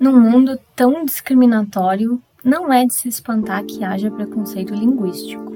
[0.00, 5.52] Num mundo tão discriminatório, não é de se espantar que haja preconceito linguístico.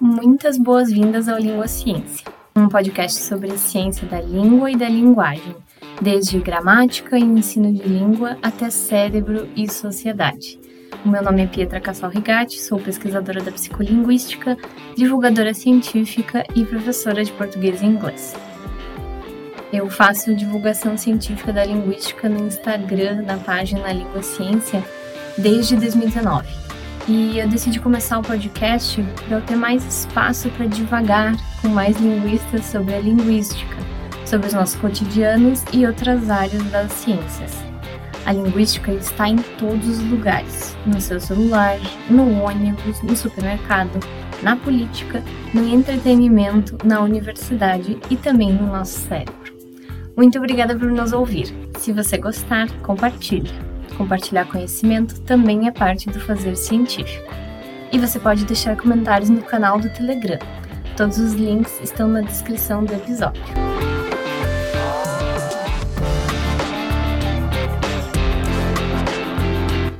[0.00, 5.56] Muitas boas-vindas ao Língua Ciência, um podcast sobre a ciência da língua e da linguagem,
[6.00, 10.60] desde gramática e ensino de língua até cérebro e sociedade.
[11.04, 14.56] O meu nome é Pietra Cassal Rigatti, sou pesquisadora da psicolinguística,
[14.96, 18.36] divulgadora científica e professora de português e inglês.
[19.70, 24.82] Eu faço divulgação científica da linguística no Instagram, na página Língua Ciência,
[25.36, 26.48] desde 2019.
[27.06, 31.98] E eu decidi começar o podcast para eu ter mais espaço para divagar com mais
[31.98, 33.76] linguistas sobre a linguística,
[34.24, 37.52] sobre os nossos cotidianos e outras áreas das ciências.
[38.24, 44.00] A linguística está em todos os lugares: no seu celular, no ônibus, no supermercado,
[44.42, 49.57] na política, no entretenimento, na universidade e também no nosso cérebro.
[50.18, 51.54] Muito obrigada por nos ouvir.
[51.78, 53.52] Se você gostar, compartilhe.
[53.96, 57.32] Compartilhar conhecimento também é parte do fazer científico.
[57.92, 60.40] E você pode deixar comentários no canal do Telegram.
[60.96, 63.40] Todos os links estão na descrição do episódio.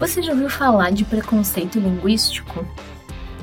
[0.00, 2.66] Você já ouviu falar de preconceito linguístico?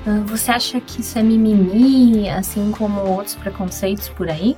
[0.06, 4.58] Ah, você acha que isso é mimimi, assim como outros preconceitos por aí?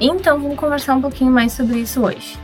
[0.00, 2.38] Então vamos conversar um pouquinho mais sobre isso hoje.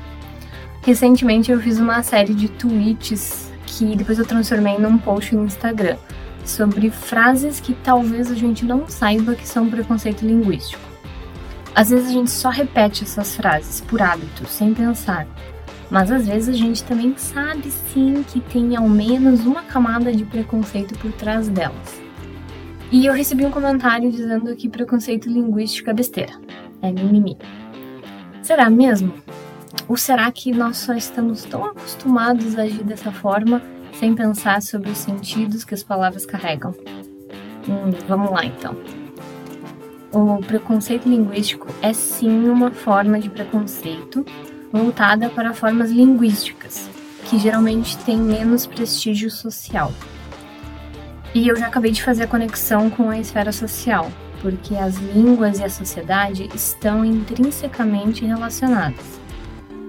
[0.82, 5.96] Recentemente eu fiz uma série de tweets que depois eu transformei num post no Instagram
[6.44, 10.82] sobre frases que talvez a gente não saiba que são preconceito linguístico.
[11.74, 15.26] Às vezes a gente só repete essas frases por hábito, sem pensar.
[15.88, 20.24] Mas às vezes a gente também sabe sim que tem ao menos uma camada de
[20.24, 22.02] preconceito por trás delas.
[22.90, 26.32] E eu recebi um comentário dizendo que preconceito linguístico é besteira
[26.86, 27.36] é mimimi.
[28.42, 29.12] Será mesmo?
[29.88, 33.62] Ou será que nós só estamos tão acostumados a agir dessa forma
[33.98, 36.74] sem pensar sobre os sentidos que as palavras carregam?
[37.68, 38.76] Hum, vamos lá então.
[40.12, 44.24] O preconceito linguístico é sim uma forma de preconceito
[44.72, 46.88] voltada para formas linguísticas,
[47.24, 49.92] que geralmente têm menos prestígio social.
[51.34, 54.10] E eu já acabei de fazer a conexão com a esfera social,
[54.44, 59.18] porque as línguas e a sociedade estão intrinsecamente relacionadas.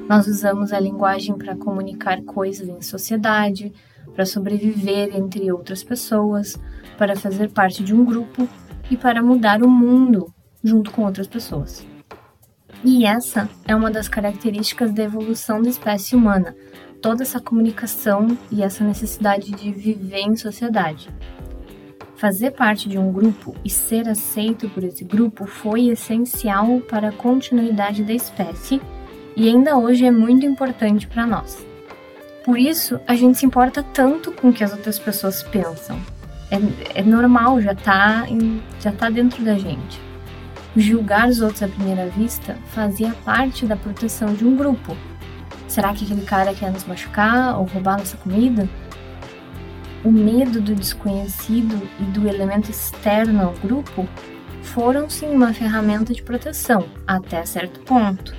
[0.07, 3.73] Nós usamos a linguagem para comunicar coisas em sociedade,
[4.13, 6.57] para sobreviver entre outras pessoas,
[6.97, 8.47] para fazer parte de um grupo
[8.89, 10.33] e para mudar o mundo
[10.63, 11.85] junto com outras pessoas.
[12.81, 16.55] E essa é uma das características da evolução da espécie humana,
[17.01, 21.09] toda essa comunicação e essa necessidade de viver em sociedade.
[22.17, 27.11] Fazer parte de um grupo e ser aceito por esse grupo foi essencial para a
[27.11, 28.81] continuidade da espécie
[29.35, 31.65] e ainda hoje é muito importante para nós.
[32.45, 35.99] Por isso, a gente se importa tanto com o que as outras pessoas pensam.
[36.49, 38.25] É, é normal, já está
[38.79, 39.99] já tá dentro da gente.
[40.77, 44.95] Julgar os outros à primeira vista fazia parte da proteção de um grupo.
[45.67, 48.69] Será que aquele cara quer nos machucar ou roubar nossa comida?
[50.05, 54.07] O medo do desconhecido e do elemento externo ao grupo
[54.61, 58.35] foram sim uma ferramenta de proteção até certo ponto.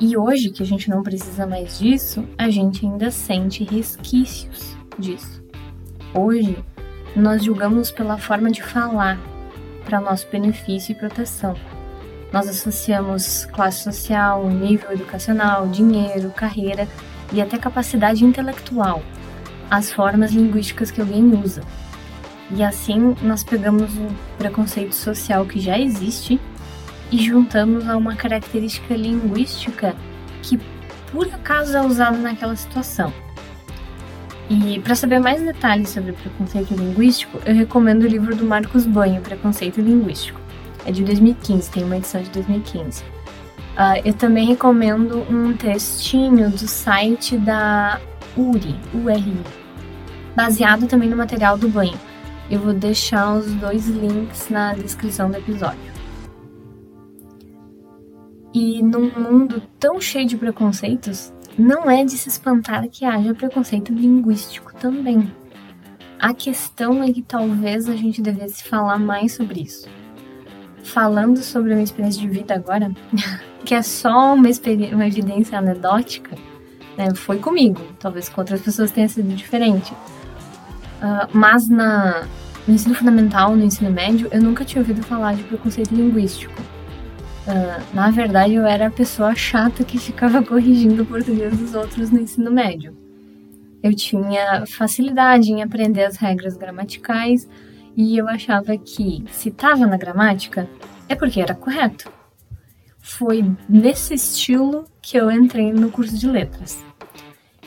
[0.00, 5.40] E hoje, que a gente não precisa mais disso, a gente ainda sente resquícios disso.
[6.12, 6.58] Hoje,
[7.14, 9.18] nós julgamos pela forma de falar,
[9.84, 11.54] para nosso benefício e proteção.
[12.32, 16.88] Nós associamos classe social, nível educacional, dinheiro, carreira
[17.32, 19.02] e até capacidade intelectual
[19.70, 21.62] as formas linguísticas que alguém usa.
[22.50, 26.40] E assim nós pegamos o preconceito social que já existe
[27.12, 29.94] e juntamos a uma característica linguística
[30.42, 30.58] que
[31.12, 33.12] por acaso é usada naquela situação.
[34.48, 39.20] E para saber mais detalhes sobre preconceito linguístico, eu recomendo o livro do Marcos Banho,
[39.20, 40.40] Preconceito Linguístico.
[40.84, 43.02] É de 2015, tem uma edição de 2015.
[43.02, 43.06] Uh,
[43.76, 48.00] ah, eu também recomendo um textinho do site da
[48.36, 49.36] URI, URI,
[50.34, 51.98] baseado também no material do banho.
[52.50, 55.90] Eu vou deixar os dois links na descrição do episódio.
[58.52, 63.92] E num mundo tão cheio de preconceitos, não é de se espantar que haja preconceito
[63.92, 65.32] linguístico também.
[66.18, 69.88] A questão é que talvez a gente devesse falar mais sobre isso.
[70.82, 72.90] Falando sobre a minha experiência de vida agora,
[73.64, 74.48] que é só uma,
[74.92, 76.36] uma evidência anedótica,
[76.98, 77.80] né, foi comigo.
[77.98, 79.94] Talvez com outras pessoas tenha sido diferente.
[81.00, 82.26] Uh, mas na,
[82.68, 86.52] no ensino fundamental, no ensino médio, eu nunca tinha ouvido falar de preconceito linguístico.
[87.46, 92.10] Uh, na verdade, eu era a pessoa chata que ficava corrigindo o português dos outros
[92.10, 92.94] no ensino médio.
[93.82, 97.48] Eu tinha facilidade em aprender as regras gramaticais
[97.96, 100.68] e eu achava que se estava na gramática
[101.08, 102.12] é porque era correto.
[103.00, 106.84] Foi nesse estilo que eu entrei no curso de letras.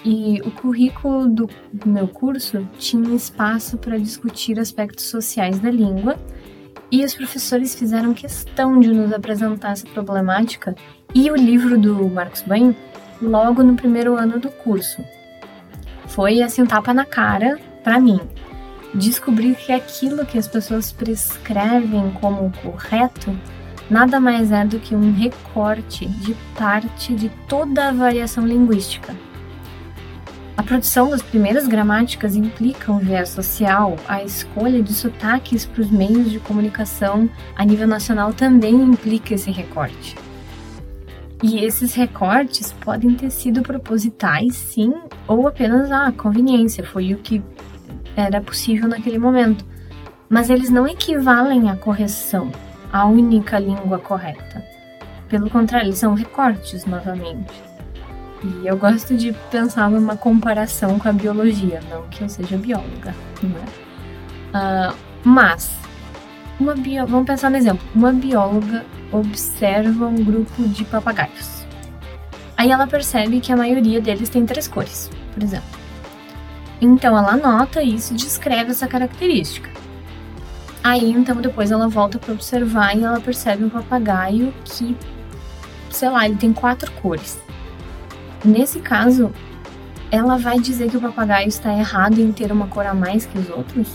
[0.05, 1.49] E o currículo do
[1.85, 6.17] meu curso tinha espaço para discutir aspectos sociais da língua,
[6.91, 10.75] e os professores fizeram questão de nos apresentar essa problemática
[11.15, 12.75] e o livro do Marcos Bain
[13.19, 15.03] logo no primeiro ano do curso.
[16.07, 18.19] Foi assim um tapa na cara para mim.
[18.93, 23.35] Descobrir que aquilo que as pessoas prescrevem como correto
[23.89, 29.15] nada mais é do que um recorte de parte de toda a variação linguística
[30.55, 35.89] a produção das primeiras gramáticas implica um viés social, a escolha de sotaques para os
[35.89, 40.15] meios de comunicação a nível nacional também implica esse recorte.
[41.41, 44.93] E esses recortes podem ter sido propositais, sim,
[45.27, 47.43] ou apenas a ah, conveniência, foi o que
[48.15, 49.65] era possível naquele momento.
[50.29, 52.51] Mas eles não equivalem à correção,
[52.91, 54.63] à única língua correta.
[55.27, 57.72] Pelo contrário, eles são recortes novamente.
[58.43, 63.15] E eu gosto de pensar numa comparação com a biologia, não que eu seja bióloga,
[63.41, 63.65] né?
[64.53, 65.71] Uh, mas,
[66.59, 67.07] uma bio...
[67.07, 71.63] vamos pensar no exemplo: uma bióloga observa um grupo de papagaios.
[72.57, 75.67] Aí ela percebe que a maioria deles tem três cores, por exemplo.
[76.81, 79.69] Então ela anota isso e descreve essa característica.
[80.83, 84.95] Aí então depois ela volta para observar e ela percebe um papagaio que,
[85.89, 87.42] sei lá, ele tem quatro cores.
[88.43, 89.31] Nesse caso,
[90.11, 93.37] ela vai dizer que o papagaio está errado em ter uma cor a mais que
[93.37, 93.87] os outros?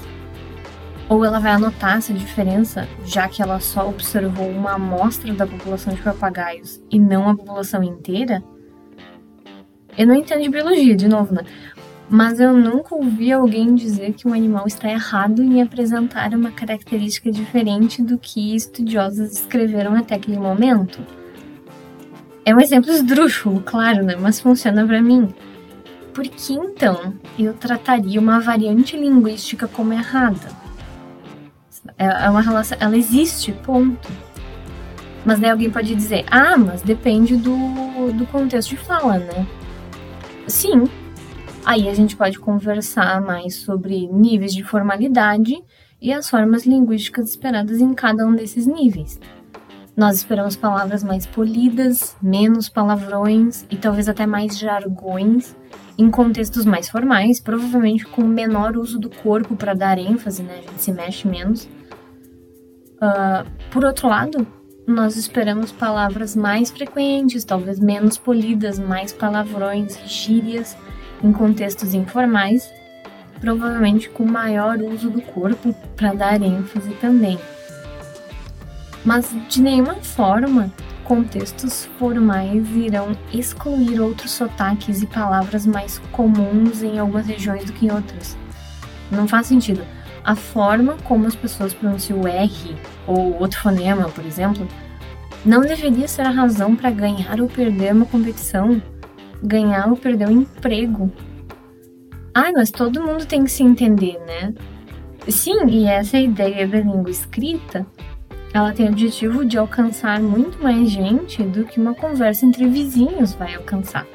[1.09, 5.93] Ou ela vai anotar essa diferença, já que ela só observou uma amostra da população
[5.93, 8.43] de papagaios e não a população inteira?
[9.97, 11.43] Eu não entendo de biologia, de novo, né?
[12.09, 17.31] Mas eu nunca ouvi alguém dizer que um animal está errado em apresentar uma característica
[17.31, 21.18] diferente do que estudiosos escreveram até aquele momento.
[22.49, 24.17] É um exemplo esdrúxulo, claro, né?
[24.19, 25.35] Mas funciona para mim.
[26.15, 30.49] Por que então eu trataria uma variante linguística como errada?
[31.99, 34.09] É, é uma relação, ela existe, ponto.
[35.27, 39.47] Mas daí alguém pode dizer, ah, mas depende do, do contexto de fala, né?
[40.47, 40.85] Sim.
[41.67, 45.63] Aí a gente pode conversar mais sobre níveis de formalidade
[46.01, 49.21] e as formas linguísticas esperadas em cada um desses níveis.
[49.99, 55.57] Nós esperamos palavras mais polidas, menos palavrões e talvez até mais jargões
[55.99, 60.61] em contextos mais formais, provavelmente com menor uso do corpo para dar ênfase, né?
[60.61, 61.65] A gente se mexe menos.
[63.03, 64.47] Uh, por outro lado,
[64.87, 70.77] nós esperamos palavras mais frequentes, talvez menos polidas, mais palavrões, gírias
[71.25, 72.73] em contextos informais,
[73.41, 77.37] provavelmente com maior uso do corpo para dar ênfase também
[79.05, 80.73] mas de nenhuma forma
[81.05, 87.87] contextos formais irão excluir outros sotaques e palavras mais comuns em algumas regiões do que
[87.87, 88.37] em outras.
[89.11, 89.83] Não faz sentido.
[90.23, 94.69] A forma como as pessoas pronunciam o R ou outro fonema, por exemplo,
[95.47, 98.83] não deveria ser a razão para ganhar ou perder uma competição,
[99.43, 101.11] ganhar ou perder um emprego.
[102.35, 104.53] Ah, mas todo mundo tem que se entender, né?
[105.27, 107.87] Sim, e essa é a ideia da língua escrita
[108.53, 113.35] ela tem o objetivo de alcançar muito mais gente do que uma conversa entre vizinhos
[113.35, 114.07] vai alcançar.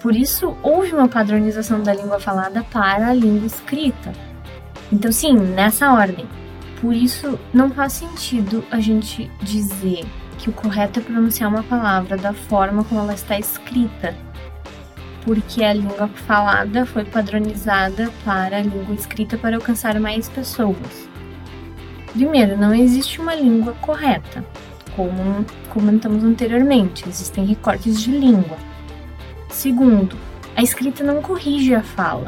[0.00, 4.12] Por isso, houve uma padronização da língua falada para a língua escrita.
[4.92, 6.26] Então, sim, nessa ordem.
[6.80, 10.06] Por isso, não faz sentido a gente dizer
[10.38, 14.14] que o correto é pronunciar uma palavra da forma como ela está escrita,
[15.24, 21.08] porque a língua falada foi padronizada para a língua escrita para alcançar mais pessoas.
[22.12, 24.44] Primeiro, não existe uma língua correta,
[24.98, 28.56] como comentamos anteriormente, existem recortes de língua.
[29.48, 30.16] Segundo,
[30.56, 32.26] a escrita não corrige a fala.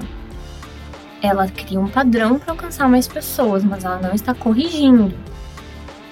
[1.20, 5.12] Ela cria um padrão para alcançar mais pessoas, mas ela não está corrigindo.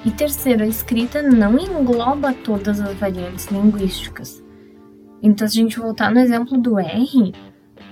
[0.05, 4.43] E terceiro, a escrita não engloba todas as variantes linguísticas.
[5.23, 7.33] Então, se a gente voltar no exemplo do R,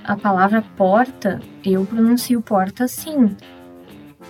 [0.02, 3.36] a palavra porta, eu pronuncio porta sim,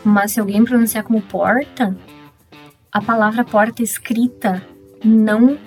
[0.06, 1.96] mas se alguém pronunciar como porta,
[2.92, 4.62] a palavra porta escrita
[5.04, 5.58] não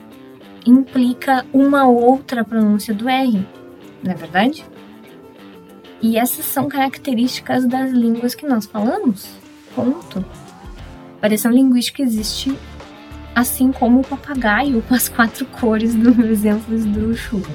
[0.66, 3.46] implica uma outra pronúncia do R,
[4.02, 4.66] não é verdade?
[6.02, 9.30] E essas são características das línguas que nós falamos.
[9.76, 10.24] Ponto.
[11.22, 12.58] Variação linguística existe
[13.36, 17.52] assim como o papagaio com as quatro cores do exemplo do chuva.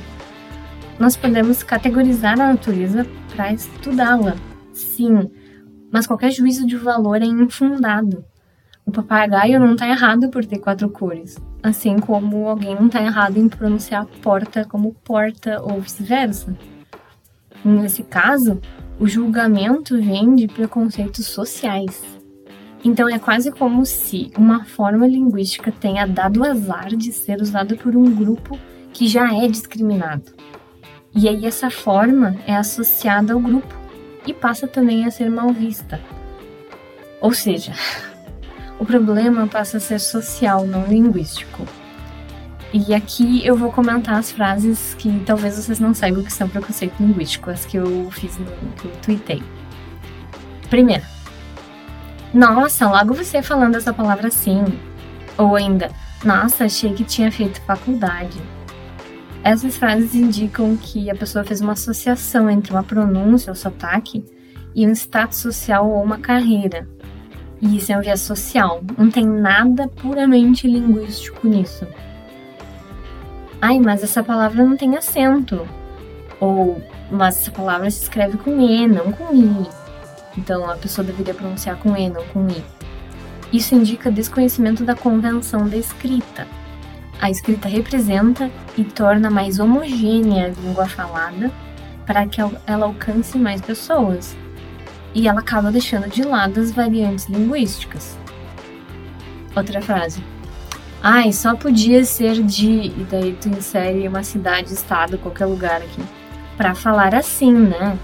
[0.99, 4.37] Nós podemos categorizar a natureza para estudá-la,
[4.75, 5.31] sim,
[5.95, 8.25] mas qualquer juízo de valor é infundado.
[8.85, 13.37] O papagaio não está errado por ter quatro cores, assim como alguém não está errado
[13.37, 16.53] em pronunciar porta como porta ou vice-versa.
[17.65, 18.61] Nesse caso,
[18.99, 22.03] o julgamento vem de preconceitos sociais.
[22.85, 27.95] Então é quase como se uma forma linguística tenha dado azar de ser usada por
[27.95, 28.59] um grupo
[28.93, 30.33] que já é discriminado.
[31.15, 33.84] E aí essa forma é associada ao grupo
[34.27, 36.01] e passa também a ser mal vista.
[37.21, 37.73] Ou seja,
[38.79, 41.67] o problema passa a ser social, não linguístico.
[42.73, 46.95] E aqui eu vou comentar as frases que talvez vocês não saibam que são preconceito
[46.99, 49.43] linguístico, as que eu fiz no que eu tuitei.
[50.69, 51.05] Primeira.
[52.33, 54.65] Nossa, logo você falando essa palavra assim.
[55.39, 55.91] Ou ainda,
[56.25, 58.41] nossa, achei que tinha feito faculdade.
[59.45, 64.25] Essas frases indicam que a pessoa fez uma associação entre uma pronúncia ou sotaque
[64.75, 66.89] e um status social ou uma carreira.
[67.61, 71.87] E isso é um viés social, não tem nada puramente linguístico nisso.
[73.61, 75.69] Ai, mas essa palavra não tem acento.
[76.41, 79.69] Ou, mas essa palavra se escreve com E, não com I.
[80.39, 82.65] Então a pessoa deveria pronunciar com E, não com I.
[83.53, 86.47] Isso indica desconhecimento da convenção da escrita.
[87.25, 91.51] A escrita representa e torna mais homogênea a língua falada
[92.05, 94.37] para que ela alcance mais pessoas.
[95.15, 98.19] E ela acaba deixando de lado as variantes linguísticas.
[99.57, 100.23] Outra frase.
[101.03, 102.89] Ai, só podia ser de.
[102.89, 106.03] E daí tu insere uma cidade, estado, qualquer lugar aqui.
[106.59, 107.99] Para falar assim, né?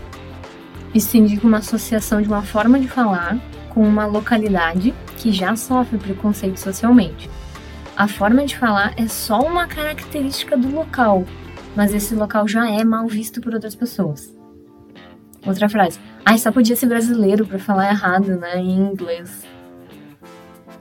[0.94, 5.98] Isso indica uma associação de uma forma de falar com uma localidade que já sofre
[5.98, 7.28] preconceito socialmente.
[8.00, 11.22] A forma de falar é só uma característica do local,
[11.76, 14.34] mas esse local já é mal visto por outras pessoas.
[15.46, 16.00] Outra frase.
[16.24, 18.56] Ai, só podia ser brasileiro para falar errado, né?
[18.56, 19.44] Em inglês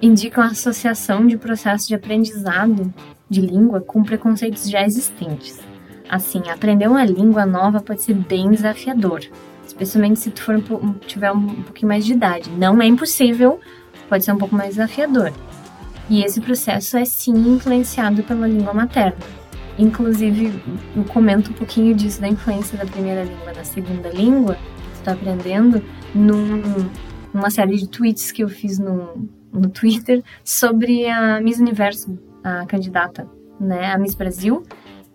[0.01, 2.93] indicam a associação de processos de aprendizado
[3.29, 5.59] de língua com preconceitos já existentes.
[6.07, 9.19] Assim, aprender uma língua nova pode ser bem desafiador,
[9.67, 10.55] especialmente se tu for,
[11.05, 12.49] tiver um pouquinho mais de idade.
[12.51, 13.59] Não é impossível,
[14.07, 15.33] pode ser um pouco mais desafiador.
[16.09, 19.17] E esse processo é sim influenciado pela língua materna.
[19.77, 20.61] Inclusive,
[20.95, 25.13] eu comento um pouquinho disso da influência da primeira língua na segunda língua, que está
[25.13, 26.89] aprendendo, num,
[27.33, 32.65] numa série de tweets que eu fiz no, no Twitter sobre a Miss Universo, a
[32.65, 34.63] candidata, né, a Miss Brasil.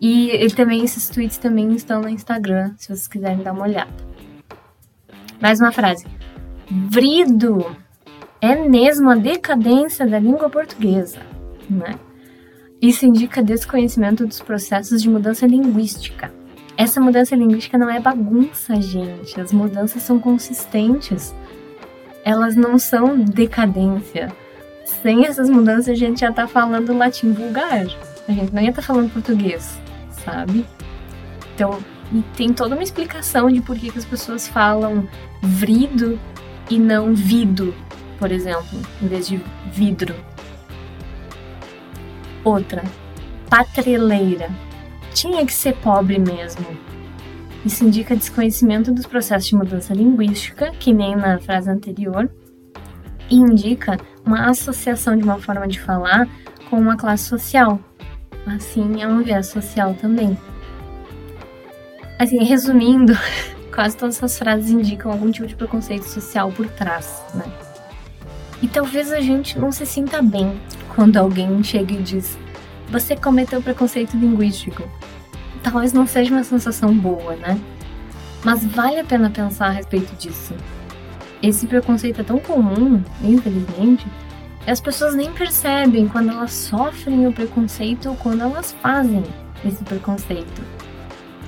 [0.00, 3.92] E ele também, esses tweets também estão no Instagram, se vocês quiserem dar uma olhada.
[5.40, 6.06] Mais uma frase.
[6.70, 7.66] Vrido
[8.44, 11.20] é mesmo a decadência da língua portuguesa,
[11.68, 11.94] né?
[12.80, 16.32] Isso indica desconhecimento dos processos de mudança linguística.
[16.76, 19.40] Essa mudança linguística não é bagunça, gente.
[19.40, 21.32] As mudanças são consistentes
[22.24, 24.32] elas não são decadência.
[24.84, 27.86] Sem essas mudanças, a gente já tá falando latim vulgar.
[28.26, 29.78] A gente não ia estar tá falando português,
[30.24, 30.64] sabe?
[31.54, 31.78] Então,
[32.34, 35.06] tem toda uma explicação de por que, que as pessoas falam
[35.42, 36.18] vrido
[36.70, 37.74] e não vido,
[38.18, 39.40] por exemplo, em vez de
[39.72, 40.14] vidro.
[42.44, 42.82] Outra,
[43.48, 44.50] patreleira.
[45.12, 46.66] Tinha que ser pobre mesmo.
[47.64, 52.30] Isso indica desconhecimento dos processos de mudança linguística, que nem na frase anterior,
[53.30, 56.28] e indica uma associação de uma forma de falar
[56.68, 57.80] com uma classe social.
[58.46, 60.36] Assim, é um viés social também.
[62.18, 63.14] Assim, resumindo,
[63.74, 67.63] quase todas essas frases indicam algum tipo de preconceito social por trás, né?
[68.64, 70.58] E talvez a gente não se sinta bem
[70.96, 72.38] quando alguém chega e diz:
[72.88, 74.82] Você cometeu preconceito linguístico
[75.64, 77.58] talvez não seja uma sensação boa, né?
[78.44, 80.54] Mas vale a pena pensar a respeito disso.
[81.42, 84.06] Esse preconceito é tão comum, infelizmente,
[84.66, 89.22] e as pessoas nem percebem quando elas sofrem o preconceito ou quando elas fazem
[89.64, 90.62] esse preconceito.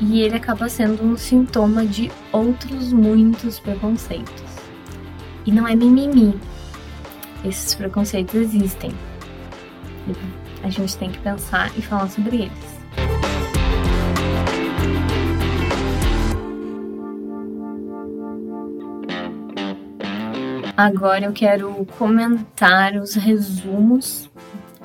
[0.01, 4.45] E ele acaba sendo um sintoma de outros muitos preconceitos.
[5.47, 6.39] E não é mimimi.
[7.47, 8.91] Esses preconceitos existem.
[10.65, 12.77] A gente tem que pensar e falar sobre eles.
[20.77, 24.29] Agora eu quero comentar os resumos,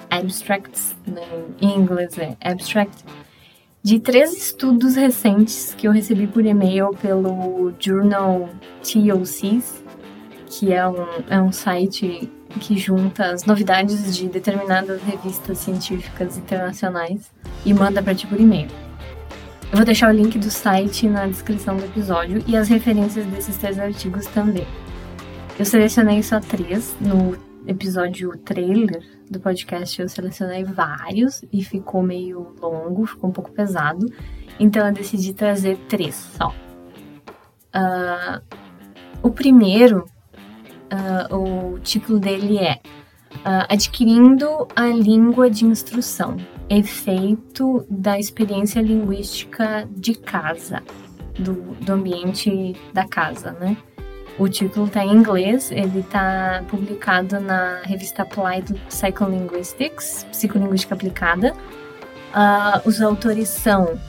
[0.10, 1.22] abstracts, né?
[1.60, 3.04] em inglês é abstract,
[3.82, 8.50] de três estudos recentes que eu recebi por e-mail pelo Journal
[8.84, 9.84] TOCs,
[10.52, 12.30] que é um, é um site
[12.60, 17.32] que junta as novidades de determinadas revistas científicas internacionais
[17.66, 18.68] e manda para ti por e-mail.
[19.72, 23.56] Eu vou deixar o link do site na descrição do episódio e as referências desses
[23.56, 24.68] três artigos também.
[25.58, 26.94] Eu selecionei só três.
[27.00, 33.52] No episódio trailer do podcast eu selecionei vários e ficou meio longo, ficou um pouco
[33.52, 34.06] pesado.
[34.60, 36.54] Então eu decidi trazer três só.
[37.74, 38.42] Uh,
[39.24, 40.06] o primeiro,
[40.92, 42.80] uh, o título dele é
[43.38, 46.38] uh, Adquirindo a Língua de Instrução
[46.70, 50.82] Efeito da Experiência Linguística de Casa,
[51.38, 53.76] do, do ambiente da casa, né?
[54.40, 61.54] O título está em inglês, ele está publicado na revista Applied Psycholinguistics, Psicolinguística Aplicada.
[62.34, 64.00] Uh, os autores são,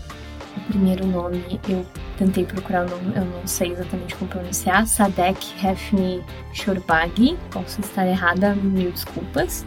[0.56, 1.84] o primeiro nome eu
[2.19, 8.07] tentei procurar o nome, eu não sei exatamente como pronunciar, Sadek Hefni Shorbagi, posso estar
[8.07, 9.64] errada, mil desculpas.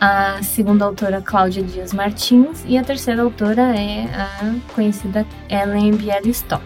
[0.00, 6.62] A segunda autora, Cláudia Dias Martins, e a terceira autora é a conhecida Ellen Bialystock.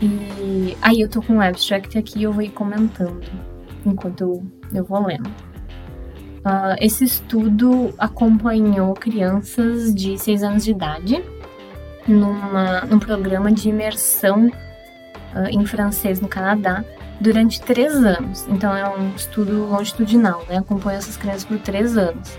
[0.00, 3.22] E aí eu tô com o abstract aqui eu vou ir comentando
[3.84, 5.28] enquanto eu, eu vou lendo.
[5.28, 11.22] Uh, esse estudo acompanhou crianças de 6 anos de idade
[12.06, 16.84] numa, num programa de imersão uh, em francês no Canadá
[17.20, 18.46] durante três anos.
[18.48, 20.58] Então é um estudo longitudinal, né?
[20.58, 22.38] Acompanha essas crianças por três anos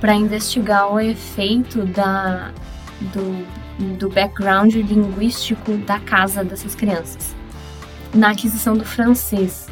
[0.00, 2.50] para investigar o efeito da,
[3.12, 7.34] do, do background linguístico da casa dessas crianças
[8.14, 9.66] na aquisição do francês,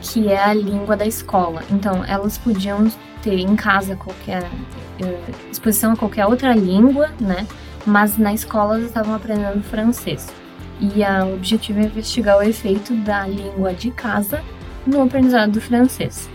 [0.00, 1.62] que é a língua da escola.
[1.70, 2.90] Então elas podiam
[3.22, 7.46] ter em casa qualquer uh, exposição a qualquer outra língua, né?
[7.86, 10.32] Mas na escola eles estavam aprendendo francês.
[10.80, 14.42] E a, o objetivo é investigar o efeito da língua de casa
[14.86, 16.28] no aprendizado do francês.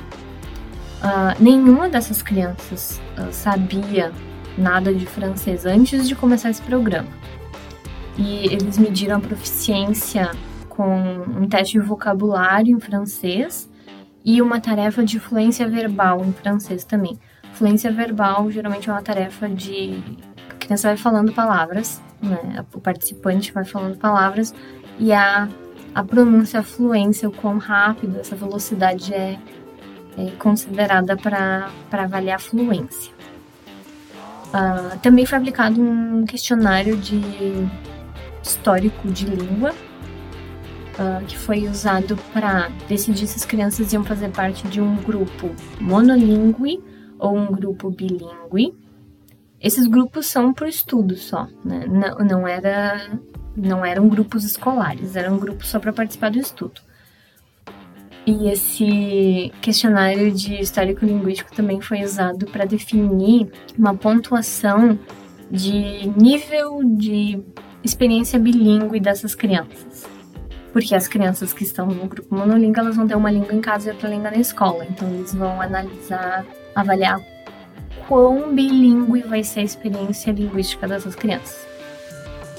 [1.01, 4.11] Uh, nenhuma dessas crianças uh, sabia
[4.57, 7.07] nada de francês antes de começar esse programa.
[8.17, 10.31] E eles mediram a proficiência
[10.67, 13.69] com um teste de vocabulário em francês
[14.25, 17.17] e uma tarefa de fluência verbal em francês também.
[17.53, 20.01] Fluência verbal geralmente é uma tarefa de
[20.69, 22.63] criança vai falando palavras, né?
[22.71, 24.53] O participante vai falando palavras
[24.99, 25.49] e a,
[25.95, 29.39] a pronúncia, a fluência, o quão rápido, essa velocidade é,
[30.15, 33.11] é considerada para avaliar a fluência.
[34.49, 37.19] Uh, também foi aplicado um questionário de
[38.43, 44.67] histórico de língua, uh, que foi usado para decidir se as crianças iam fazer parte
[44.67, 45.49] de um grupo
[45.81, 46.79] monolíngue
[47.17, 48.75] ou um grupo bilíngue.
[49.61, 51.85] Esses grupos são para o estudo só, né?
[51.85, 53.09] Não, não, era,
[53.55, 56.81] não eram grupos escolares, eram grupos só para participar do estudo.
[58.25, 64.99] E esse questionário de histórico-linguístico também foi usado para definir uma pontuação
[65.49, 67.41] de nível de
[67.83, 70.07] experiência bilíngue dessas crianças.
[70.71, 73.89] Porque as crianças que estão no grupo monolíngue, elas vão ter uma língua em casa
[73.89, 74.85] e outra língua na escola.
[74.85, 76.45] Então, eles vão analisar,
[76.75, 77.19] avaliar
[78.09, 81.67] quão bilíngue vai ser a experiência linguística dessas crianças.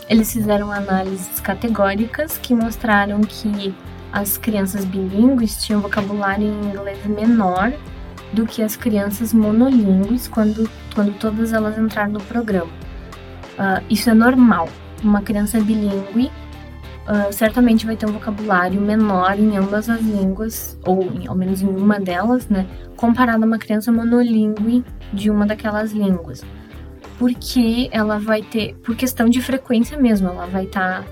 [0.09, 3.75] Eles fizeram análises categóricas que mostraram que
[4.13, 7.73] as crianças bilíngues tinham vocabulário em inglês menor
[8.33, 12.71] do que as crianças monolíngues quando, quando todas elas entraram no programa.
[13.59, 14.69] Uh, isso é normal.
[15.03, 16.31] Uma criança bilíngue
[17.09, 21.63] uh, certamente vai ter um vocabulário menor em ambas as línguas, ou em, ao menos
[21.63, 22.67] em uma delas, né?
[22.97, 26.43] Comparado a uma criança monolíngue de uma daquelas línguas.
[27.19, 31.05] Porque ela vai ter, por questão de frequência mesmo, ela vai estar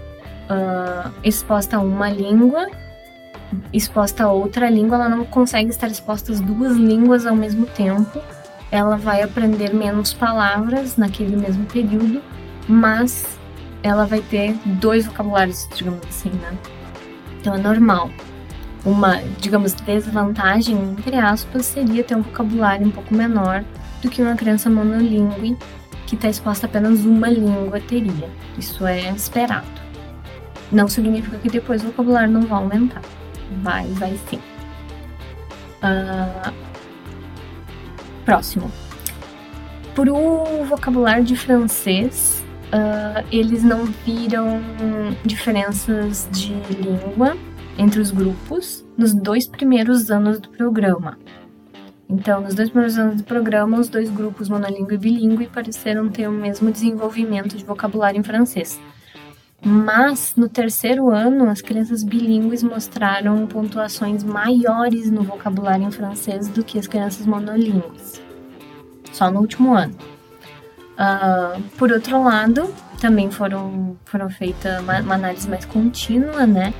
[0.48, 2.68] tá, uh, exposta a uma língua,
[3.72, 8.20] exposta a outra língua, ela não consegue estar exposta às duas línguas ao mesmo tempo.
[8.70, 12.22] Ela vai aprender menos palavras naquele mesmo período,
[12.68, 13.37] mas
[13.82, 16.56] ela vai ter dois vocabulários, digamos assim, né?
[17.40, 18.10] Então é normal.
[18.84, 23.64] Uma, digamos, desvantagem, entre aspas, seria ter um vocabulário um pouco menor
[24.00, 25.56] do que uma criança monolíngue
[26.06, 28.30] que está exposta a apenas uma língua teria.
[28.56, 29.66] Isso é esperado.
[30.72, 33.02] Não significa que depois o vocabulário não vai aumentar.
[33.62, 34.40] Vai, vai sim.
[35.82, 36.52] Uh,
[38.24, 38.70] próximo.
[39.94, 44.60] Para o vocabulário de francês, uh, eles não viram
[45.24, 47.36] diferenças de língua
[47.76, 51.18] entre os grupos nos dois primeiros anos do programa.
[52.08, 56.26] Então, nos dois primeiros anos do programa, os dois grupos monolíngue e bilíngue pareceram ter
[56.26, 58.80] o mesmo desenvolvimento de vocabulário em francês.
[59.62, 66.64] Mas no terceiro ano, as crianças bilíngues mostraram pontuações maiores no vocabulário em francês do
[66.64, 68.22] que as crianças monolíngues.
[69.12, 69.94] Só no último ano.
[70.98, 76.74] Uh, por outro lado, também foram, foram feita uma, uma análise mais contínua, né?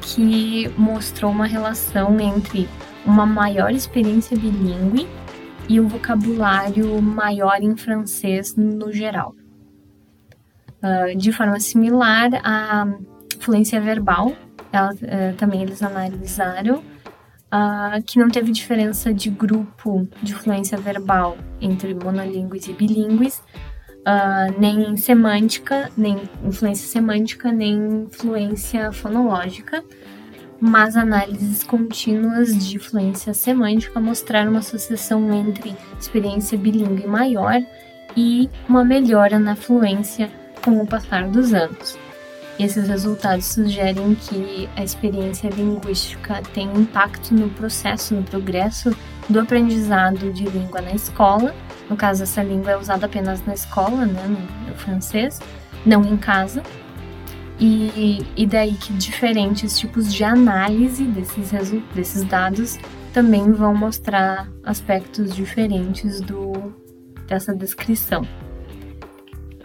[0.00, 2.68] Que mostrou uma relação entre
[3.04, 5.08] uma maior experiência bilíngue
[5.68, 9.34] e um vocabulário maior em francês no geral.
[10.80, 12.86] Uh, de forma similar, a
[13.40, 14.36] fluência verbal,
[14.70, 16.82] ela, uh, também eles analisaram
[17.54, 23.40] uh, que não teve diferença de grupo de fluência verbal entre monolíngues e bilíngues,
[24.58, 29.82] nem semântica, nem influência semântica, nem influência fonológica
[30.60, 37.62] mas análises contínuas de fluência semântica mostraram uma associação entre experiência bilíngue maior
[38.16, 40.30] e uma melhora na fluência
[40.64, 41.98] com o passar dos anos.
[42.58, 48.96] Esses resultados sugerem que a experiência linguística tem impacto no processo, no progresso
[49.28, 51.54] do aprendizado de língua na escola.
[51.90, 54.22] No caso, essa língua é usada apenas na escola, né,
[54.68, 55.40] no francês,
[55.84, 56.62] não em casa,
[57.58, 61.50] e, e daí que diferentes tipos de análise desses,
[61.94, 62.78] desses dados
[63.12, 66.74] também vão mostrar aspectos diferentes do,
[67.26, 68.26] dessa descrição.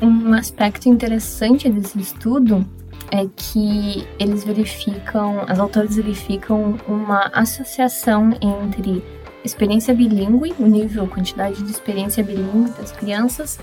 [0.02, 2.66] Um aspecto interessante desse estudo
[3.12, 9.04] é que eles verificam, as autores verificam uma associação entre
[9.44, 13.60] experiência bilíngue, o nível, quantidade de experiência bilíngue das crianças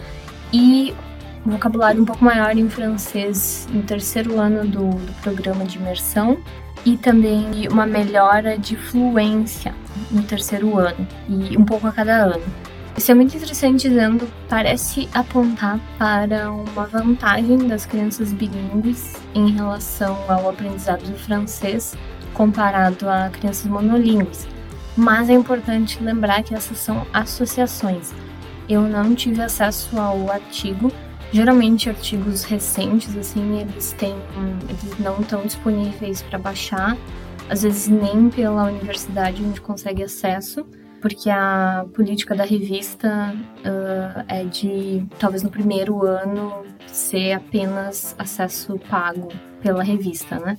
[0.53, 0.94] e
[1.44, 6.38] um vocabulário um pouco maior em francês no terceiro ano do, do programa de imersão
[6.85, 9.75] e também uma melhora de fluência
[10.11, 12.42] no terceiro ano e um pouco a cada ano.
[12.96, 20.18] Isso é muito interessante, dizendo, parece apontar para uma vantagem das crianças bilíngues em relação
[20.28, 21.94] ao aprendizado do francês
[22.32, 24.48] comparado a crianças monolíngues.
[24.96, 28.12] Mas é importante lembrar que essas são associações.
[28.68, 30.90] Eu não tive acesso ao artigo,
[31.32, 34.14] Geralmente artigos recentes assim, eles têm
[34.68, 36.96] eles não estão disponíveis para baixar,
[37.48, 40.64] às vezes nem pela universidade gente consegue acesso,
[41.07, 48.77] porque a política da revista uh, é de talvez no primeiro ano ser apenas acesso
[48.90, 49.29] pago
[49.62, 50.59] pela revista, né?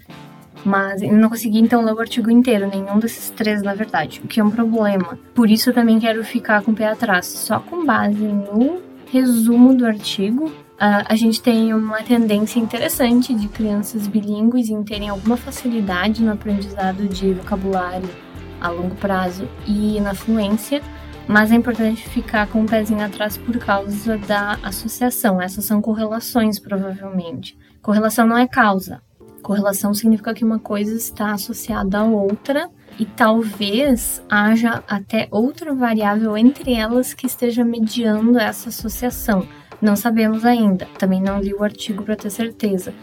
[0.64, 4.28] Mas eu não consegui então ler o artigo inteiro, nenhum desses três, na verdade, o
[4.28, 5.20] que é um problema.
[5.36, 7.26] Por isso eu também quero ficar com o pé atrás.
[7.26, 8.82] Só com base no
[9.12, 15.10] resumo do artigo, uh, a gente tem uma tendência interessante de crianças bilíngues em terem
[15.10, 18.27] alguma facilidade no aprendizado de vocabulário
[18.62, 20.82] a longo prazo e na fluência,
[21.28, 25.42] mas é importante ficar com o um pezinho atrás por causa da associação.
[25.42, 27.58] Essas são correlações, provavelmente.
[27.82, 29.02] Correlação não é causa.
[29.42, 36.38] Correlação significa que uma coisa está associada à outra e talvez haja até outra variável
[36.38, 39.48] entre elas que esteja mediando essa associação.
[39.82, 42.94] Não sabemos ainda, também não li o artigo para ter certeza,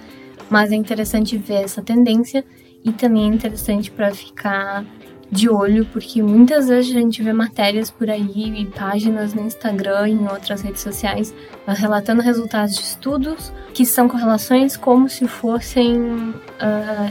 [0.50, 2.44] mas é interessante ver essa tendência
[2.84, 4.84] e também é interessante para ficar
[5.30, 10.08] de olho, porque muitas vezes a gente vê matérias por aí e páginas no Instagram
[10.08, 11.34] e em outras redes sociais
[11.66, 16.34] uh, relatando resultados de estudos que são correlações como se fossem uh,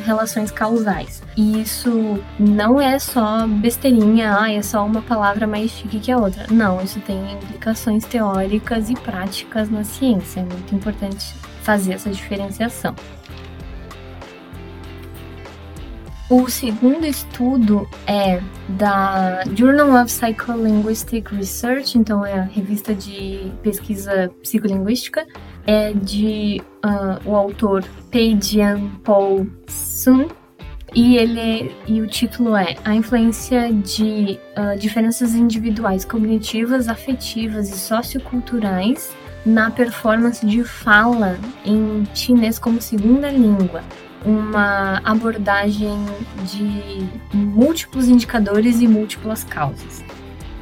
[0.06, 1.22] relações causais.
[1.36, 6.18] E isso não é só besteirinha, ah, é só uma palavra mais chique que a
[6.18, 6.48] outra.
[6.50, 10.40] Não, isso tem implicações teóricas e práticas na ciência.
[10.40, 12.96] É muito importante fazer essa diferenciação.
[16.30, 24.32] O segundo estudo é da Journal of Psycholinguistic Research, então é a revista de pesquisa
[24.42, 25.28] psicolinguística,
[25.68, 30.30] é de uh, o autor Peijian Paul Sun,
[30.96, 37.70] e ele é, e o título é A influência de uh, diferenças individuais cognitivas, afetivas
[37.70, 39.14] e socioculturais
[39.46, 43.84] na performance de fala em chinês como segunda língua
[44.26, 46.06] uma abordagem
[46.46, 50.04] de múltiplos indicadores e múltiplas causas.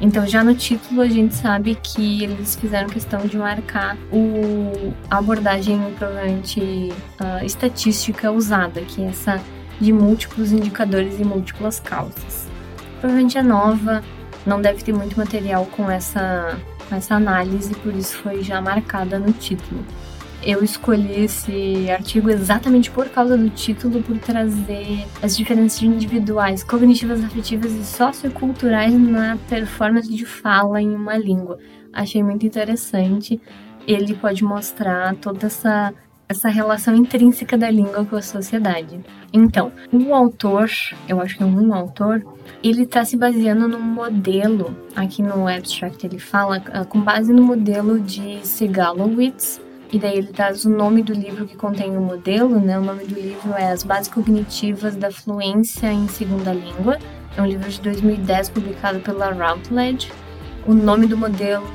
[0.00, 5.18] Então, já no título, a gente sabe que eles fizeram questão de marcar o, a
[5.18, 9.40] abordagem, provavelmente, uh, estatística usada, que é essa
[9.80, 12.48] de múltiplos indicadores e múltiplas causas.
[13.00, 14.02] Provavelmente é nova,
[14.44, 19.20] não deve ter muito material com essa, com essa análise, por isso foi já marcada
[19.20, 19.84] no título
[20.44, 27.22] eu escolhi esse artigo exatamente por causa do título, por trazer as diferenças individuais, cognitivas,
[27.24, 31.58] afetivas e socioculturais na performance de fala em uma língua.
[31.92, 33.40] Achei muito interessante.
[33.86, 35.92] Ele pode mostrar toda essa
[36.28, 38.98] essa relação intrínseca da língua com a sociedade.
[39.32, 40.70] Então, o autor,
[41.06, 42.24] eu acho que é um autor,
[42.62, 48.00] ele está se baseando num modelo, aqui no abstract ele fala, com base no modelo
[48.00, 49.60] de Segalowitz,
[49.92, 52.78] e daí ele traz o nome do livro que contém o modelo, né?
[52.78, 56.98] O nome do livro é As Bases Cognitivas da Fluência em Segunda Língua.
[57.36, 60.10] É um livro de 2010 publicado pela Routledge.
[60.66, 61.66] O nome do modelo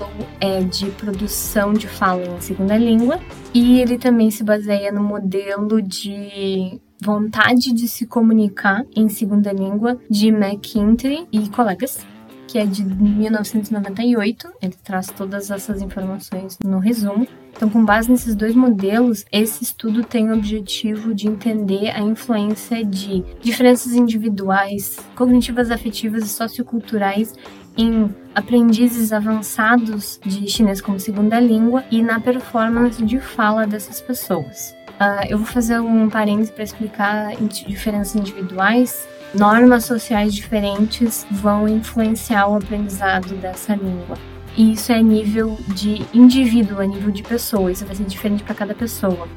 [0.42, 3.20] é de produção de fala em segunda língua
[3.54, 10.00] e ele também se baseia no modelo de vontade de se comunicar em segunda língua
[10.10, 12.04] de McKinty e colegas
[12.48, 14.50] que é de 1998.
[14.62, 17.28] Ele traz todas essas informações no resumo.
[17.58, 22.86] Então, com base nesses dois modelos, esse estudo tem o objetivo de entender a influência
[22.86, 27.34] de diferenças individuais, cognitivas, afetivas e socioculturais
[27.76, 34.76] em aprendizes avançados de chinês como segunda língua e na performance de fala dessas pessoas.
[35.02, 37.36] Uh, eu vou fazer um parênteses para explicar
[37.68, 44.18] diferenças individuais normas sociais diferentes vão influenciar o aprendizado dessa língua.
[44.58, 48.56] E isso é nível de indivíduo, a nível de pessoa, isso vai ser diferente para
[48.56, 49.28] cada pessoa.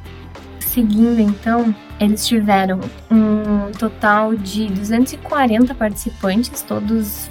[0.58, 2.80] Seguindo, então, eles tiveram
[3.10, 7.28] um total de 240 participantes, todos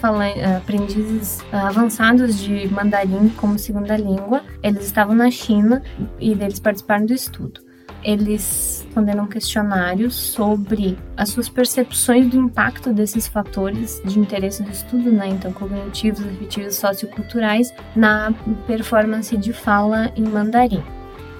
[0.57, 4.43] aprendizes avançados de mandarim como segunda língua.
[4.61, 5.81] Eles estavam na China
[6.19, 7.68] e eles participaram do estudo
[8.03, 14.71] eles responderam um questionário sobre as suas percepções do impacto desses fatores de interesse do
[14.71, 18.33] estudo, né, então cognitivos, afetivos, socioculturais, na
[18.65, 20.83] performance de fala em mandarim.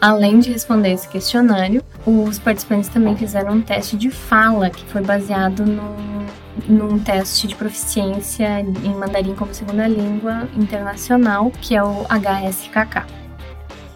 [0.02, 5.02] Além de responder esse questionário, os participantes também fizeram um teste de fala que foi
[5.02, 6.26] baseado num,
[6.70, 13.20] num teste de proficiência em mandarim como segunda língua internacional, que é o HSKK.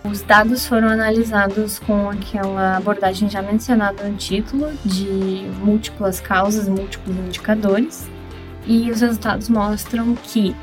[0.09, 7.15] Os dados foram analisados com aquela abordagem já mencionada no título, de múltiplas causas, múltiplos
[7.15, 8.07] indicadores,
[8.67, 10.53] e os resultados mostram que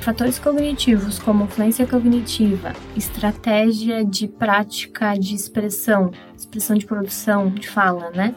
[0.00, 8.10] fatores cognitivos como fluência cognitiva, estratégia de prática de expressão, expressão de produção, de fala,
[8.10, 8.34] né?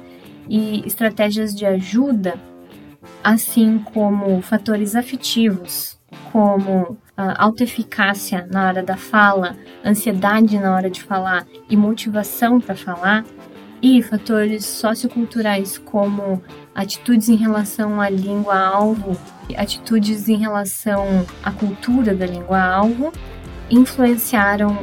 [0.48, 2.36] E estratégias de ajuda,
[3.24, 5.98] assim como fatores afetivos,
[6.32, 12.76] como uh, autoeficácia na hora da fala, ansiedade na hora de falar e motivação para
[12.76, 13.26] falar,
[13.82, 16.42] e fatores socioculturais como
[16.74, 19.18] atitudes em relação à língua-alvo,
[19.58, 21.06] atitudes em relação
[21.44, 23.12] à cultura da língua-alvo,
[23.70, 24.78] influenciaram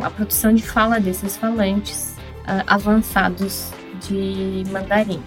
[0.00, 5.20] a produção de fala desses falantes uh, avançados de mandarim.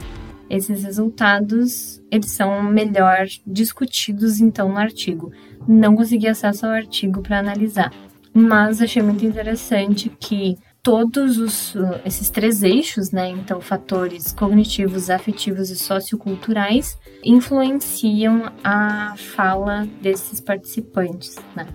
[0.49, 5.31] Esses resultados, eles são melhor discutidos então no artigo.
[5.67, 7.91] Não consegui acesso ao artigo para analisar,
[8.33, 11.73] mas achei muito interessante que todos os,
[12.05, 21.35] esses três eixos, né, então fatores cognitivos, afetivos e socioculturais, influenciam a fala desses participantes,
[21.53, 21.67] né.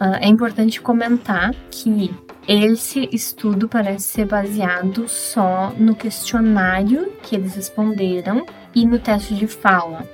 [0.00, 2.14] Uh, é importante comentar que
[2.46, 9.46] esse estudo parece ser baseado só no questionário que eles responderam e no teste de
[9.46, 10.06] fala.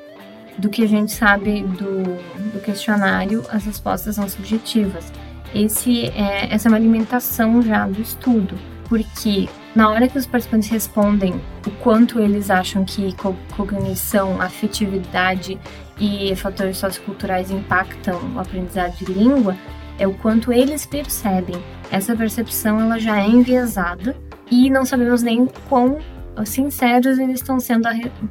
[0.59, 2.03] Do que a gente sabe do,
[2.53, 5.13] do questionário, as respostas são subjetivas.
[5.55, 10.69] Esse é, essa é uma alimentação já do estudo, porque na hora que os participantes
[10.71, 13.15] respondem o quanto eles acham que
[13.57, 15.59] cognição, afetividade
[15.99, 19.57] e fatores socioculturais impactam o aprendizado de língua,
[19.99, 21.57] é o quanto eles percebem.
[21.91, 24.17] Essa percepção ela já é enviesada
[24.51, 25.99] e não sabemos nem quão
[26.45, 27.89] sinceros eles estão sendo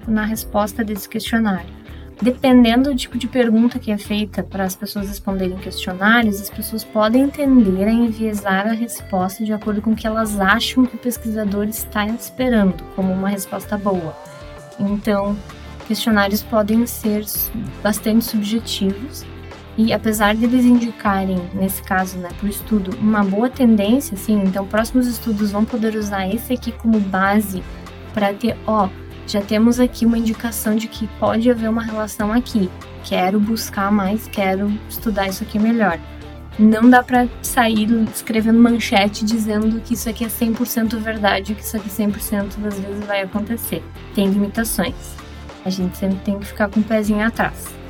[0.08, 1.84] na resposta desse questionário.
[2.22, 6.84] Dependendo do tipo de pergunta que é feita para as pessoas responderem questionários, as pessoas
[6.84, 11.00] podem tender a enviesar a resposta de acordo com o que elas acham que o
[11.00, 14.16] pesquisador está esperando como uma resposta boa.
[14.80, 15.36] Então,
[15.88, 17.26] questionários podem ser
[17.82, 19.26] bastante subjetivos
[19.78, 24.40] e apesar de eles indicarem, nesse caso, né, para o estudo, uma boa tendência, assim,
[24.44, 27.64] então próximos estudos vão poder usar esse aqui como base
[28.14, 28.88] para ter, ó,
[29.26, 32.70] já temos aqui uma indicação de que pode haver uma relação aqui.
[33.04, 36.00] Quero buscar mais, quero estudar isso aqui melhor.
[36.60, 41.76] Não dá para sair escrevendo manchete dizendo que isso aqui é 100% verdade, que isso
[41.76, 43.84] aqui 100% das vezes vai acontecer.
[44.14, 44.94] Tem limitações.
[45.66, 47.83] A gente sempre tem que ficar com o pezinho atrás.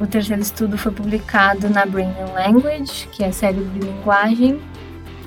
[0.00, 4.60] O terceiro estudo foi publicado na Brain and Language, que é cérebro de linguagem.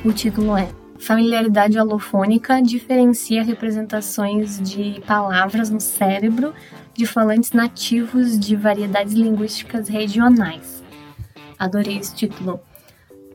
[0.04, 0.68] O título é
[1.00, 6.54] Familiaridade alofônica diferencia representações de palavras no cérebro
[6.94, 10.84] de falantes nativos de variedades linguísticas regionais.
[11.58, 12.60] Adorei esse título.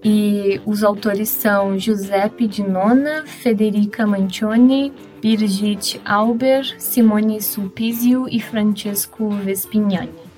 [0.05, 9.31] E os autores são Giuseppe Di Nona, Federica Mancioni, Birgit Auber, Simone Sulpizio e Francesco
[9.31, 10.32] Vespignani.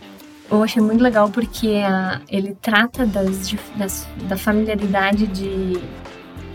[0.50, 5.80] Eu achei muito legal porque a, ele trata das, das, da familiaridade de,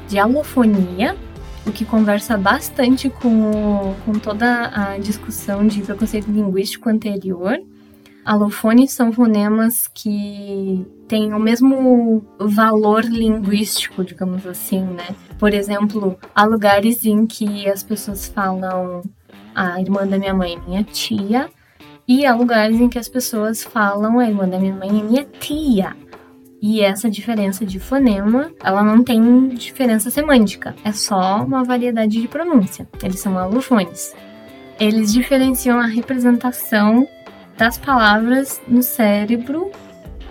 [0.08, 1.18] de alofonia,
[1.66, 7.58] o que conversa bastante com, com toda a discussão de preconceito linguístico anterior.
[8.24, 15.16] Alofones são fonemas que têm o mesmo valor linguístico, digamos assim, né?
[15.40, 19.02] Por exemplo, há lugares em que as pessoas falam
[19.56, 21.50] a irmã da minha mãe, minha tia,
[22.10, 25.24] e há lugares em que as pessoas falam a irmã da minha mãe é minha
[25.40, 25.96] tia.
[26.60, 32.28] E essa diferença de fonema, ela não tem diferença semântica, é só uma variedade de
[32.28, 32.90] pronúncia.
[33.04, 34.16] Eles são alofones.
[34.80, 37.08] Eles diferenciam a representação
[37.56, 39.70] das palavras no cérebro,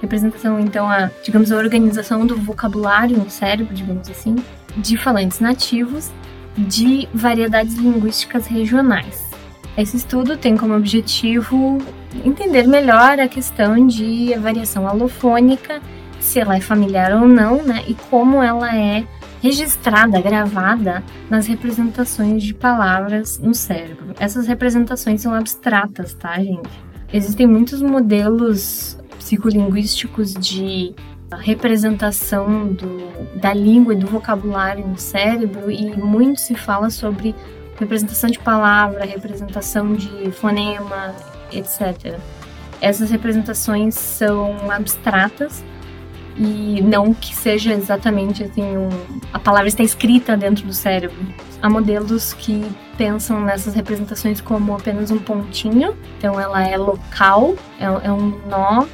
[0.03, 4.35] representação então a, digamos, a organização do vocabulário no cérebro, digamos assim,
[4.77, 6.11] de falantes nativos
[6.57, 9.28] de variedades linguísticas regionais.
[9.79, 11.79] Esse estudo tem como objetivo
[12.25, 15.81] entender melhor a questão de variação alofônica
[16.19, 17.85] se ela é familiar ou não, né?
[17.87, 19.07] E como ela é
[19.41, 24.15] registrada, gravada nas representações de palavras no cérebro.
[24.19, 26.69] Essas representações são abstratas, tá, gente?
[27.13, 30.93] Existem muitos modelos psicolinguísticos de
[31.37, 37.33] representação do, da língua e do vocabulário no cérebro e muito se fala sobre
[37.79, 41.15] representação de palavra, representação de fonema,
[41.53, 42.19] etc.
[42.81, 45.65] Essas representações são abstratas,
[46.39, 48.89] e não que seja exatamente assim um,
[49.33, 51.17] a palavra está escrita dentro do cérebro.
[51.61, 52.65] Há modelos que
[52.97, 58.87] pensam nessas representações como apenas um pontinho, então ela é local, é, é um nó.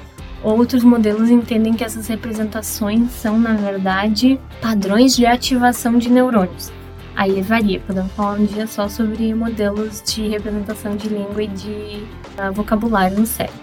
[0.43, 6.71] Outros modelos entendem que essas representações são, na verdade, padrões de ativação de neurônios.
[7.17, 12.05] Aí varia, podemos falar um dia só sobre modelos de representação de língua e de
[12.39, 13.61] uh, vocabulário no cérebro.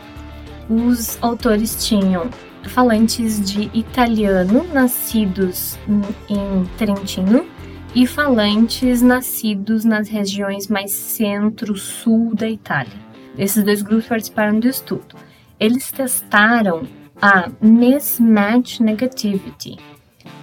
[0.69, 2.29] Os autores tinham
[2.69, 5.77] falantes de italiano nascidos
[6.29, 7.45] em Trentino
[7.93, 12.93] e falantes nascidos nas regiões mais centro-sul da Itália.
[13.37, 15.15] Esses dois grupos participaram do estudo.
[15.59, 16.83] Eles testaram
[17.21, 19.77] a mismatch negativity,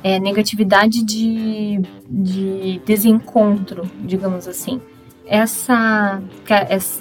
[0.03, 4.81] é negatividade de, de desencontro, digamos assim.
[5.27, 6.23] Essa,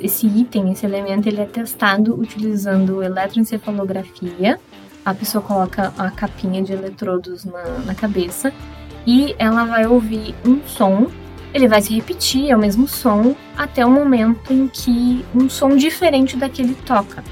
[0.02, 4.60] esse item, esse elemento, ele é testado utilizando eletroencefalografia
[5.08, 8.52] a pessoa coloca a capinha de eletrodos na, na cabeça
[9.06, 11.08] e ela vai ouvir um som,
[11.54, 15.78] ele vai se repetir, é o mesmo som, até o momento em que um som
[15.78, 17.24] diferente daquele toca.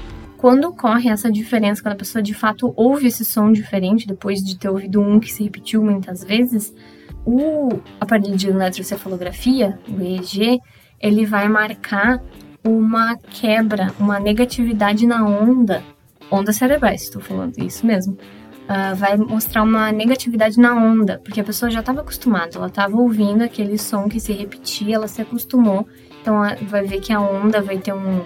[0.46, 4.56] Quando ocorre essa diferença, quando a pessoa de fato ouve esse som diferente, depois de
[4.56, 6.72] ter ouvido um que se repetiu muitas vezes,
[7.24, 10.60] o aparelho de eletrocefalografia, o EEG,
[11.00, 12.22] ele vai marcar
[12.62, 15.82] uma quebra, uma negatividade na onda
[16.30, 18.12] ondas cerebrais, estou falando isso mesmo.
[18.12, 22.96] Uh, vai mostrar uma negatividade na onda, porque a pessoa já estava acostumada, ela estava
[22.96, 25.88] ouvindo aquele som que se repetia, ela se acostumou,
[26.22, 28.24] então vai ver que a onda vai ter um,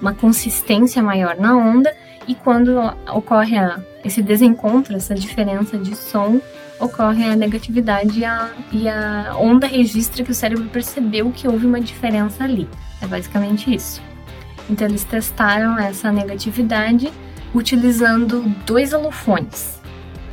[0.00, 1.94] uma consistência maior na onda,
[2.26, 2.76] e quando
[3.12, 6.40] ocorre a, esse desencontro, essa diferença de som,
[6.78, 11.66] ocorre a negatividade e a, e a onda registra que o cérebro percebeu que houve
[11.66, 12.68] uma diferença ali.
[13.00, 14.02] É basicamente isso.
[14.68, 17.10] Então eles testaram essa negatividade
[17.54, 19.80] utilizando dois alofones.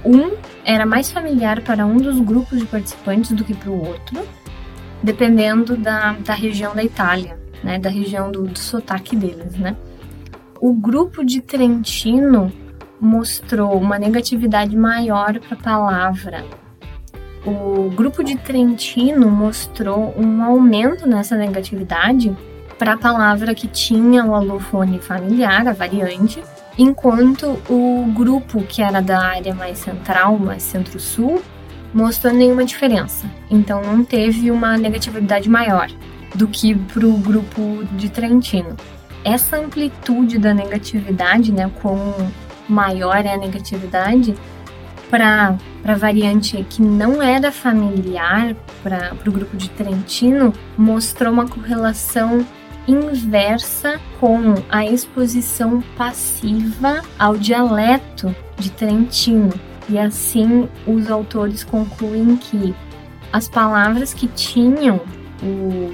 [0.03, 0.31] Um
[0.65, 4.27] era mais familiar para um dos grupos de participantes do que para o outro,
[5.01, 9.75] dependendo da, da região da Itália, né, da região do, do sotaque deles, né.
[10.59, 12.51] O grupo de Trentino
[12.99, 16.45] mostrou uma negatividade maior para a palavra.
[17.45, 22.35] O grupo de Trentino mostrou um aumento nessa negatividade
[22.79, 26.41] para a palavra que tinha o alofone familiar, a variante,
[26.77, 31.41] enquanto o grupo que era da área mais central, mais centro-sul,
[31.93, 33.29] mostrou nenhuma diferença.
[33.51, 35.89] Então não teve uma negatividade maior
[36.33, 38.75] do que para o grupo de Trentino.
[39.23, 42.13] Essa amplitude da negatividade, né, quão
[42.67, 44.35] maior é a negatividade,
[45.09, 45.55] para
[45.85, 52.45] a variante que não era familiar para o grupo de Trentino, mostrou uma correlação
[52.87, 59.53] inversa com a exposição passiva ao dialeto de Trentino.
[59.87, 62.73] E assim, os autores concluem que
[63.31, 64.99] as palavras que tinham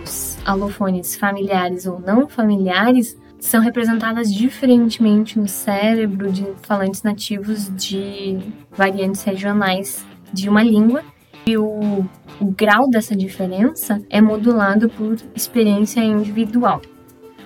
[0.01, 8.39] os alofones familiares ou não familiares são representadas diferentemente no cérebro de falantes nativos de
[8.71, 11.03] variantes regionais de uma língua
[11.45, 12.05] e o,
[12.39, 16.81] o grau dessa diferença é modulado por experiência individual.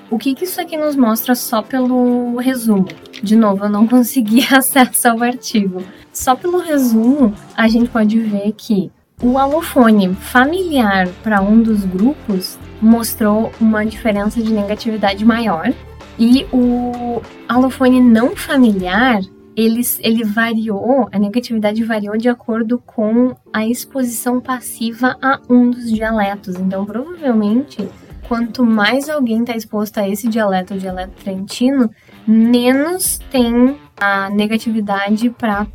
[0.10, 2.88] O que, que isso aqui nos mostra só pelo resumo?
[3.22, 5.84] De novo, eu não consegui acesso ao artigo.
[6.12, 8.92] Só pelo resumo, a gente pode ver que
[9.24, 15.74] o alofone familiar para um dos grupos mostrou uma diferença de negatividade maior
[16.20, 19.22] e o alofone não familiar
[19.56, 25.90] ele, ele variou, a negatividade variou de acordo com a exposição passiva a um dos
[25.92, 26.56] dialetos.
[26.56, 27.88] Então, provavelmente,
[28.28, 31.90] quanto mais alguém está exposto a esse dialeto, o dialeto trentino,
[32.28, 35.68] menos tem a negatividade para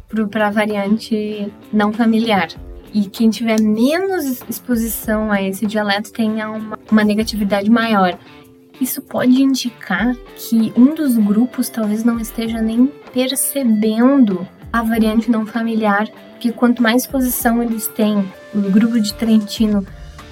[0.47, 2.49] a variante não familiar.
[2.93, 8.19] E quem tiver menos exposição a esse dialeto tenha uma, uma negatividade maior.
[8.81, 15.45] Isso pode indicar que um dos grupos talvez não esteja nem percebendo a variante não
[15.45, 18.25] familiar, porque quanto mais exposição eles têm,
[18.55, 19.85] o grupo de Trentino,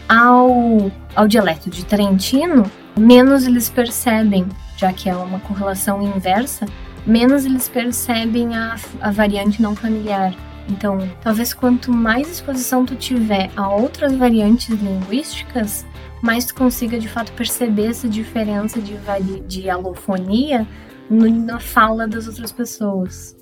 [0.09, 4.47] ao, ao dialeto de Trentino, menos eles percebem,
[4.77, 6.67] já que é uma correlação inversa,
[7.05, 10.33] menos eles percebem a, a variante não familiar.
[10.69, 15.87] Então, talvez quanto mais exposição tu tiver a outras variantes linguísticas,
[16.21, 18.99] mais tu consiga de fato perceber essa diferença de,
[19.41, 20.67] de alofonia
[21.09, 23.37] na fala das outras pessoas.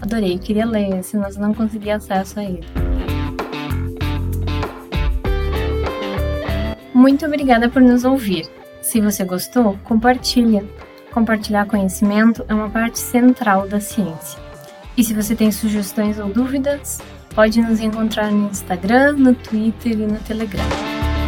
[0.00, 2.66] Adorei, queria ler, senão eu não consegui acesso a ele.
[6.92, 8.48] Muito obrigada por nos ouvir.
[8.82, 10.64] Se você gostou, compartilha.
[11.12, 14.45] Compartilhar conhecimento é uma parte central da ciência.
[14.96, 17.00] E se você tem sugestões ou dúvidas,
[17.34, 20.95] pode nos encontrar no Instagram, no Twitter e no Telegram.